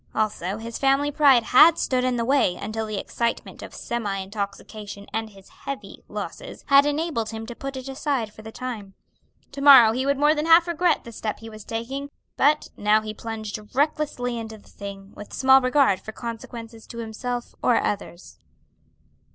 [0.15, 5.05] Also, his family pride had stood in the way until the excitement of semi intoxication
[5.13, 8.95] and his heavy losses had enabled him to put it aside for the time.
[9.51, 13.01] To morrow he would more than half regret the step he was taking, but now
[13.01, 18.39] he plunged recklessly into the thing with small regard for consequences to himself or others.